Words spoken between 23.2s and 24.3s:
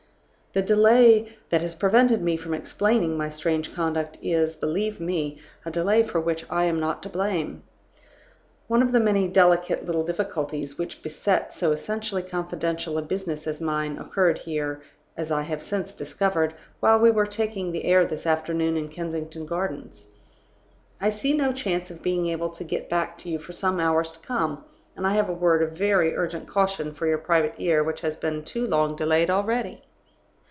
you for some hours to